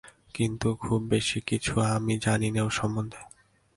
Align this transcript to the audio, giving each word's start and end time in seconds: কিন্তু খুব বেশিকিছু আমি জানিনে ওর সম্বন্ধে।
কিন্তু 0.33 0.67
খুব 0.75 0.99
বেশিকিছু 1.09 1.73
আমি 1.95 2.13
জানিনে 2.17 2.61
ওর 2.61 2.71
সম্বন্ধে। 2.71 3.21